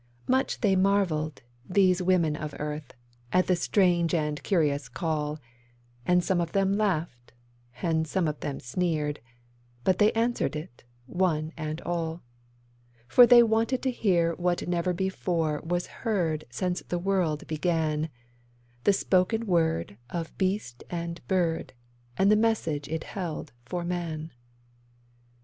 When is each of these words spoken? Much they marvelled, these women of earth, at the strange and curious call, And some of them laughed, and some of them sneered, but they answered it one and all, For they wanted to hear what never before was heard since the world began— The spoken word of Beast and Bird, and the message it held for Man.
Much 0.27 0.61
they 0.61 0.75
marvelled, 0.75 1.43
these 1.69 2.01
women 2.01 2.35
of 2.35 2.55
earth, 2.57 2.95
at 3.31 3.45
the 3.45 3.55
strange 3.55 4.15
and 4.15 4.41
curious 4.41 4.89
call, 4.89 5.37
And 6.07 6.23
some 6.23 6.41
of 6.41 6.53
them 6.53 6.75
laughed, 6.75 7.33
and 7.83 8.07
some 8.07 8.27
of 8.27 8.39
them 8.39 8.59
sneered, 8.59 9.19
but 9.83 9.99
they 9.99 10.11
answered 10.13 10.55
it 10.55 10.83
one 11.05 11.53
and 11.55 11.81
all, 11.81 12.23
For 13.07 13.27
they 13.27 13.43
wanted 13.43 13.83
to 13.83 13.91
hear 13.91 14.33
what 14.37 14.67
never 14.67 14.91
before 14.91 15.61
was 15.63 15.85
heard 16.01 16.45
since 16.49 16.81
the 16.81 16.97
world 16.97 17.45
began— 17.45 18.09
The 18.85 18.93
spoken 18.93 19.45
word 19.45 19.97
of 20.09 20.35
Beast 20.39 20.83
and 20.89 21.21
Bird, 21.27 21.73
and 22.17 22.31
the 22.31 22.35
message 22.35 22.87
it 22.87 23.03
held 23.03 23.53
for 23.67 23.83
Man. 23.85 24.31